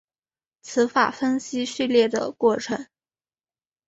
[0.63, 2.87] 词法分析序列的过程。